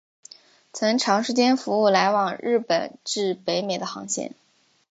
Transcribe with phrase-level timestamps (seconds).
[0.73, 4.33] 曾长时间服务来往日本至北美的航线。